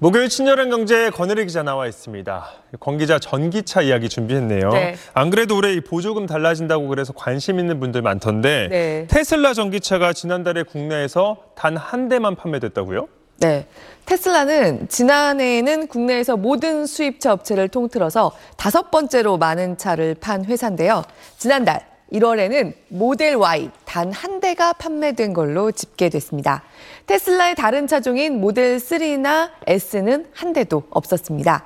목요일 0.00 0.28
친절한 0.28 0.70
경제 0.70 1.10
권혜리 1.10 1.44
기자 1.46 1.64
나와 1.64 1.88
있습니다. 1.88 2.46
권 2.78 2.98
기자 2.98 3.18
전기차 3.18 3.82
이야기 3.82 4.08
준비했네요. 4.08 4.70
네. 4.70 4.94
안 5.12 5.28
그래도 5.28 5.56
올해 5.56 5.72
이 5.72 5.80
보조금 5.80 6.26
달라진다고 6.26 6.86
그래서 6.86 7.12
관심 7.12 7.58
있는 7.58 7.80
분들 7.80 8.02
많던데 8.02 8.68
네. 8.70 9.06
테슬라 9.10 9.54
전기차가 9.54 10.12
지난달에 10.12 10.62
국내에서 10.62 11.38
단 11.56 11.76
한 11.76 12.08
대만 12.08 12.36
판매됐다고요? 12.36 13.08
네. 13.40 13.66
테슬라는 14.04 14.88
지난해에는 14.88 15.88
국내에서 15.88 16.36
모든 16.36 16.86
수입차 16.86 17.32
업체를 17.32 17.68
통틀어서 17.68 18.30
다섯 18.56 18.92
번째로 18.92 19.36
많은 19.36 19.78
차를 19.78 20.14
판 20.20 20.44
회사인데요. 20.44 21.02
지난달 21.38 21.87
1월에는 22.12 22.72
모델 22.88 23.36
Y 23.36 23.70
단 23.84 24.12
한 24.18 24.40
대가 24.40 24.72
판매된 24.72 25.32
걸로 25.32 25.70
집계됐습니다. 25.70 26.62
테슬라의 27.06 27.54
다른 27.54 27.86
차종인 27.86 28.40
모델 28.40 28.76
3나 28.76 29.50
S는 29.66 30.26
한 30.34 30.52
대도 30.52 30.84
없었습니다. 30.90 31.64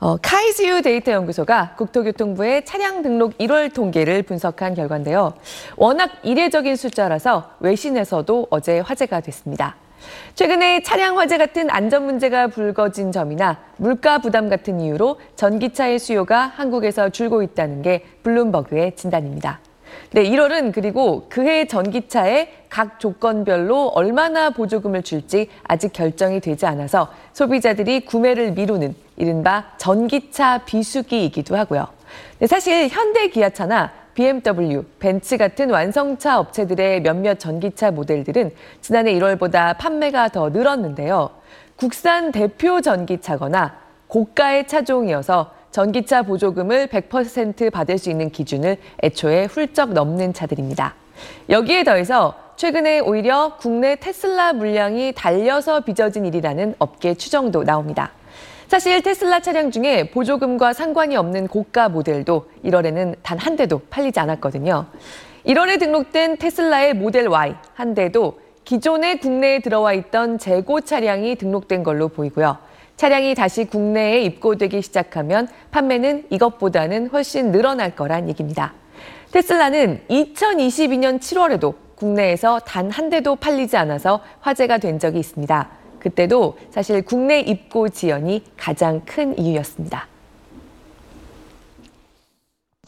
어, 0.00 0.16
카이지유 0.22 0.82
데이터 0.82 1.12
연구소가 1.12 1.74
국토교통부의 1.76 2.64
차량 2.64 3.02
등록 3.02 3.36
1월 3.38 3.74
통계를 3.74 4.22
분석한 4.22 4.74
결과인데요. 4.74 5.34
워낙 5.76 6.10
이례적인 6.22 6.76
숫자라서 6.76 7.50
외신에서도 7.60 8.46
어제 8.50 8.80
화제가 8.80 9.20
됐습니다. 9.20 9.76
최근에 10.34 10.82
차량 10.82 11.18
화재 11.18 11.38
같은 11.38 11.68
안전 11.70 12.06
문제가 12.06 12.46
불거진 12.46 13.10
점이나 13.10 13.58
물가 13.76 14.18
부담 14.18 14.48
같은 14.48 14.80
이유로 14.80 15.18
전기차의 15.34 15.98
수요가 15.98 16.46
한국에서 16.46 17.10
줄고 17.10 17.42
있다는 17.42 17.82
게 17.82 18.04
블룸버그의 18.22 18.94
진단입니다. 18.94 19.60
네, 20.12 20.24
1월은 20.24 20.72
그리고 20.72 21.26
그해 21.28 21.66
전기차의 21.66 22.48
각 22.68 23.00
조건별로 23.00 23.88
얼마나 23.88 24.50
보조금을 24.50 25.02
줄지 25.02 25.48
아직 25.64 25.92
결정이 25.92 26.40
되지 26.40 26.66
않아서 26.66 27.12
소비자들이 27.32 28.04
구매를 28.04 28.52
미루는 28.52 28.94
이른바 29.16 29.72
전기차 29.78 30.64
비수기이기도 30.64 31.56
하고요. 31.56 31.88
네, 32.38 32.46
사실 32.46 32.88
현대 32.88 33.28
기아차나 33.28 33.92
BMW, 34.14 34.84
벤츠 34.98 35.36
같은 35.36 35.70
완성차 35.70 36.40
업체들의 36.40 37.02
몇몇 37.02 37.38
전기차 37.38 37.92
모델들은 37.92 38.52
지난해 38.80 39.12
1월보다 39.14 39.78
판매가 39.78 40.30
더 40.30 40.48
늘었는데요. 40.48 41.30
국산 41.76 42.32
대표 42.32 42.80
전기차거나 42.80 43.78
고가의 44.08 44.66
차종이어서 44.66 45.52
전기차 45.70 46.22
보조금을 46.22 46.88
100% 46.88 47.70
받을 47.70 47.98
수 47.98 48.10
있는 48.10 48.30
기준을 48.30 48.78
애초에 49.02 49.44
훌쩍 49.46 49.92
넘는 49.92 50.32
차들입니다. 50.32 50.94
여기에 51.50 51.84
더해서 51.84 52.34
최근에 52.56 53.00
오히려 53.00 53.56
국내 53.58 53.96
테슬라 53.96 54.52
물량이 54.52 55.12
달려서 55.14 55.80
빚어진 55.80 56.26
일이라는 56.26 56.74
업계 56.78 57.14
추정도 57.14 57.62
나옵니다. 57.64 58.12
사실 58.66 59.00
테슬라 59.02 59.40
차량 59.40 59.70
중에 59.70 60.10
보조금과 60.10 60.72
상관이 60.72 61.16
없는 61.16 61.48
고가 61.48 61.88
모델도 61.88 62.50
1월에는 62.64 63.14
단 63.22 63.38
한 63.38 63.56
대도 63.56 63.80
팔리지 63.88 64.20
않았거든요. 64.20 64.86
1월에 65.46 65.78
등록된 65.78 66.36
테슬라의 66.36 66.94
모델 66.94 67.28
Y 67.28 67.54
한 67.74 67.94
대도 67.94 68.40
기존에 68.64 69.16
국내에 69.16 69.60
들어와 69.60 69.94
있던 69.94 70.36
재고 70.38 70.82
차량이 70.82 71.36
등록된 71.36 71.82
걸로 71.82 72.08
보이고요. 72.08 72.58
차량이 72.98 73.36
다시 73.36 73.64
국내에 73.64 74.22
입고되기 74.22 74.82
시작하면 74.82 75.46
판매는 75.70 76.26
이것보다는 76.30 77.10
훨씬 77.10 77.52
늘어날 77.52 77.94
거란 77.94 78.28
얘기입니다. 78.28 78.74
테슬라는 79.30 80.00
2022년 80.10 81.20
7월에도 81.20 81.74
국내에서 81.94 82.58
단 82.58 82.90
한 82.90 83.08
대도 83.08 83.36
팔리지 83.36 83.76
않아서 83.76 84.20
화제가 84.40 84.78
된 84.78 84.98
적이 84.98 85.20
있습니다. 85.20 85.68
그때도 86.00 86.58
사실 86.70 87.02
국내 87.02 87.38
입고 87.38 87.88
지연이 87.90 88.42
가장 88.56 89.00
큰 89.04 89.38
이유였습니다. 89.38 90.08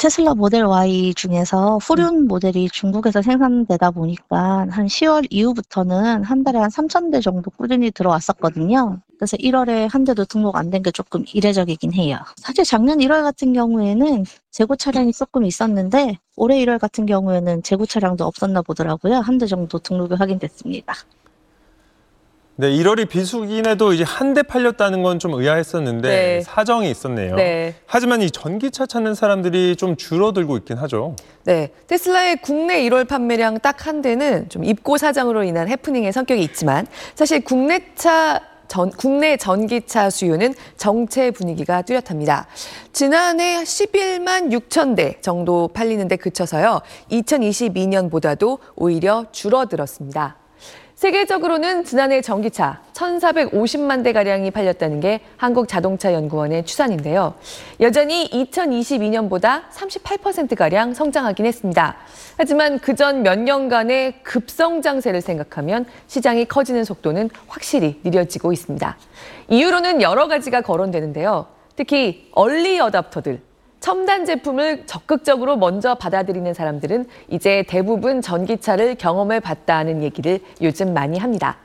테슬라 0.01 0.35
모델 0.35 0.65
Y 0.65 1.13
중에서 1.15 1.77
후륜 1.83 2.27
모델이 2.27 2.71
중국에서 2.71 3.21
생산되다 3.21 3.91
보니까 3.91 4.67
한 4.71 4.87
10월 4.87 5.27
이후부터는 5.29 6.25
한 6.25 6.43
달에 6.43 6.59
한 6.59 6.71
3,000대 6.71 7.23
정도 7.23 7.51
꾸준히 7.51 7.91
들어왔었거든요. 7.91 9.03
그래서 9.19 9.37
1월에 9.37 9.91
한 9.91 10.05
대도 10.05 10.25
등록 10.25 10.57
안 10.57 10.71
된 10.71 10.83
게 10.83 10.91
조금 10.91 11.25
이례적이긴 11.35 11.93
해요. 11.93 12.17
사실 12.37 12.65
작년 12.65 12.99
1월 12.99 13.23
같은 13.23 13.53
경우에는 13.53 14.25
재고 14.51 14.75
차량이 14.75 15.13
조금 15.13 15.45
있었는데 15.45 16.17
올해 16.37 16.57
1월 16.65 16.79
같은 16.79 17.05
경우에는 17.05 17.63
재고 17.63 17.85
차량도 17.85 18.25
없었나 18.25 18.63
보더라고요. 18.63 19.17
한 19.17 19.37
대 19.39 19.45
정도 19.47 19.79
등록이 19.79 20.15
확인됐습니다. 20.15 20.95
네, 22.61 22.71
1월이 22.73 23.09
비수기인에도 23.09 23.93
이제 23.95 24.05
한 24.05 24.35
대 24.35 24.43
팔렸다는 24.43 25.03
건 25.03 25.19
좀 25.19 25.35
의아했었는데 25.35 26.09
네. 26.09 26.41
사정이 26.43 26.91
있었네요. 26.91 27.35
네. 27.37 27.75
하지만 27.87 28.23
이 28.23 28.31
전기차 28.31 28.87
찾는 28.87 29.15
사람들이 29.15 29.77
좀 29.77 29.97
줄어들고 29.97 30.57
있긴 30.59 30.77
하죠. 30.79 31.17
네, 31.45 31.71
테슬라의 31.89 32.37
국내 32.43 32.83
1월 32.85 33.09
판매량 33.09 33.59
딱 33.61 33.87
한 33.87 34.03
대는 34.03 34.49
좀 34.51 34.63
입고 34.65 34.99
사정으로 34.99 35.43
인한 35.43 35.69
해프닝의 35.69 36.13
성격이 36.13 36.43
있지만 36.43 36.87
사실 37.15 37.43
국내 37.43 37.81
차 37.95 38.41
전, 38.69 38.91
국내 38.91 39.37
전기차 39.37 40.11
수요는 40.11 40.55
정체 40.77 41.31
분위기가 41.33 41.83
뚜렷합니다. 41.83 42.47
지난해 42.93 43.63
11만 43.65 44.53
6천 44.53 44.95
대 44.97 45.17
정도 45.23 45.69
팔리는데 45.69 46.17
그쳐서요. 46.17 46.81
2022년보다도 47.11 48.59
오히려 48.77 49.25
줄어들었습니다. 49.33 50.37
세계적으로는 51.01 51.85
지난해 51.85 52.21
전기차 52.21 52.83
1,450만 52.93 54.05
대가량이 54.05 54.51
팔렸다는 54.51 55.01
게 55.01 55.21
한국자동차연구원의 55.39 56.67
추산인데요. 56.67 57.37
여전히 57.81 58.29
2022년보다 58.29 59.63
38%가량 59.71 60.93
성장하긴 60.93 61.47
했습니다. 61.47 61.97
하지만 62.37 62.79
그 62.81 62.95
전 62.95 63.23
몇 63.23 63.39
년간의 63.39 64.23
급성장세를 64.25 65.23
생각하면 65.23 65.87
시장이 66.07 66.45
커지는 66.45 66.85
속도는 66.85 67.31
확실히 67.49 67.99
느려지고 68.05 68.53
있습니다. 68.53 68.99
이유로는 69.49 70.03
여러 70.03 70.29
가지가 70.29 70.61
거론되는데요. 70.61 71.47
특히 71.77 72.29
얼리 72.33 72.79
어답터들, 72.79 73.41
첨단 73.81 74.27
제품을 74.27 74.85
적극적으로 74.87 75.57
먼저 75.57 75.95
받아들이는 75.95 76.53
사람들은 76.53 77.07
이제 77.29 77.65
대부분 77.67 78.21
전기차를 78.21 78.97
경험해 78.97 79.41
봤다는 79.41 80.03
얘기를 80.03 80.39
요즘 80.61 80.93
많이 80.93 81.19
합니다. 81.19 81.57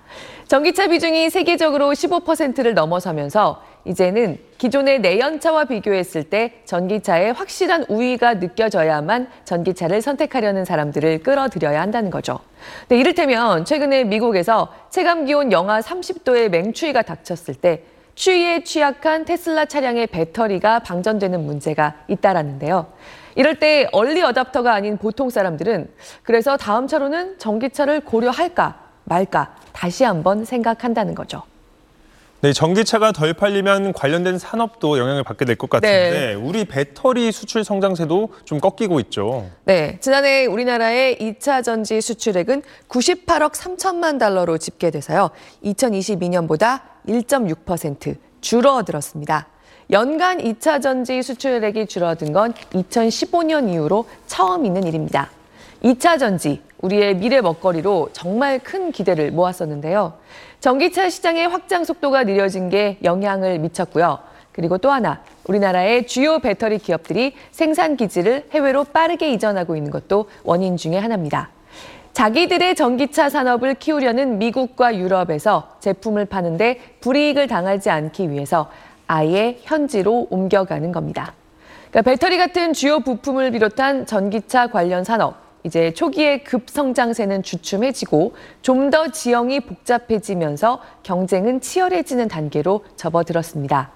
전기차 0.48 0.88
비중이 0.88 1.30
세계적으로 1.30 1.92
15%를 1.92 2.74
넘어서면서 2.74 3.62
이제는 3.84 4.38
기존의 4.58 5.02
내연차와 5.02 5.66
비교했을 5.66 6.24
때 6.24 6.54
전기차의 6.66 7.34
확실한 7.34 7.86
우위가 7.90 8.36
느껴져야만 8.36 9.28
전기차를 9.44 10.02
선택하려는 10.02 10.64
사람들을 10.64 11.22
끌어들여야 11.22 11.82
한다는 11.82 12.10
거죠. 12.10 12.40
네, 12.88 12.98
이를테면 12.98 13.66
최근에 13.66 14.06
미국에서 14.06 14.74
체감 14.90 15.26
기온 15.26 15.52
영하 15.52 15.82
30도의 15.82 16.50
맹추위가 16.50 17.02
닥쳤을 17.02 17.56
때 17.56 17.84
추위에 18.16 18.64
취약한 18.64 19.26
테슬라 19.26 19.66
차량의 19.66 20.08
배터리가 20.08 20.80
방전되는 20.80 21.46
문제가 21.46 21.96
잇따랐는데요. 22.08 22.88
이럴 23.36 23.60
때 23.60 23.88
얼리 23.92 24.22
어답터가 24.24 24.74
아닌 24.74 24.98
보통 24.98 25.30
사람들은 25.30 25.92
그래서 26.24 26.56
다음 26.56 26.88
차로는 26.88 27.38
전기차를 27.38 28.00
고려할까 28.02 28.80
말까 29.04 29.56
다시 29.74 30.06
한번 30.06 30.46
생각한다는 30.46 31.14
거죠. 31.14 31.44
네, 32.46 32.54
전기차가 32.54 33.12
덜 33.12 33.34
팔리면 33.34 33.92
관련된 33.94 34.38
산업도 34.38 35.00
영향을 35.00 35.24
받게 35.24 35.46
될 35.46 35.56
것 35.56 35.68
같은데 35.68 36.12
네. 36.12 36.34
우리 36.36 36.66
배터리 36.66 37.32
수출 37.32 37.64
성장세도 37.64 38.30
좀 38.44 38.60
꺾이고 38.60 39.00
있죠. 39.00 39.50
네, 39.64 39.98
지난해 40.00 40.46
우리나라의 40.46 41.18
2차 41.18 41.64
전지 41.64 42.00
수출액은 42.02 42.62
98억 42.88 43.54
3천만 43.54 44.20
달러로 44.20 44.60
집계돼서요. 44.60 45.32
2022년보다 45.64 46.82
1.6% 47.08 48.16
줄어들었습니다. 48.42 49.48
연간 49.90 50.38
2차 50.38 50.84
전지 50.84 51.24
수출액이 51.24 51.88
줄어든 51.88 52.32
건 52.32 52.54
2015년 52.74 53.74
이후로 53.74 54.06
처음 54.28 54.68
있는 54.68 54.84
일입니다. 54.84 55.32
2차 55.84 56.20
전지, 56.20 56.62
우리의 56.82 57.16
미래 57.16 57.42
먹거리로 57.42 58.10
정말 58.14 58.60
큰 58.60 58.92
기대를 58.92 59.32
모았었는데요. 59.32 60.14
전기차 60.60 61.10
시장의 61.10 61.48
확장 61.48 61.84
속도가 61.84 62.24
느려진 62.24 62.70
게 62.70 62.98
영향을 63.04 63.60
미쳤고요. 63.60 64.20
그리고 64.52 64.78
또 64.78 64.90
하나, 64.90 65.22
우리나라의 65.46 66.08
주요 66.08 66.40
배터리 66.40 66.78
기업들이 66.78 67.34
생산 67.52 67.98
기지를 67.98 68.48
해외로 68.52 68.84
빠르게 68.86 69.32
이전하고 69.32 69.76
있는 69.76 69.92
것도 69.92 70.30
원인 70.44 70.78
중의 70.78 71.02
하나입니다. 71.02 71.50
자기들의 72.14 72.76
전기차 72.76 73.30
산업을 73.30 73.76
키우려는 73.76 74.38
미국과 74.38 74.96
유럽에서 74.96 75.76
제품을 75.82 76.26
파는데 76.26 76.80
불이익을 77.02 77.48
당하지 77.48 77.90
않기 77.90 78.32
위해서 78.32 78.72
아예 79.08 79.58
현지로 79.62 80.28
옮겨가는 80.30 80.94
겁니다. 80.94 81.34
그러니까 81.92 82.10
배터리 82.10 82.38
같은 82.38 82.72
주요 82.72 83.02
부품을 83.02 83.52
비롯한 83.52 84.06
전기차 84.06 84.68
관련 84.68 85.04
산업, 85.04 85.36
이제 85.66 85.92
초기의 85.94 86.44
급성장세는 86.44 87.44
주춤해지고 87.44 88.36
좀 88.62 88.86
더 88.92 89.08
지형이 89.08 89.62
복잡해지면서 89.62 90.80
경쟁은 91.02 91.60
치열해지는 91.60 92.28
단계로 92.28 92.86
접어들었습니다. 92.96 93.90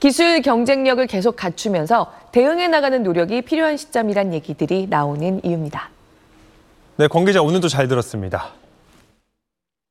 기술 0.00 0.42
경쟁력을 0.42 1.06
계속 1.06 1.36
갖추면서 1.36 2.12
대응해 2.32 2.66
나가는 2.66 3.00
노력이 3.04 3.42
필요한 3.42 3.76
시점이란 3.76 4.34
얘기들이 4.34 4.88
나오는 4.90 5.40
이유입니다. 5.44 5.90
네, 6.96 7.06
권 7.06 7.24
기자 7.24 7.40
오늘도 7.40 7.68
잘 7.68 7.86
들었습니다. 7.86 8.48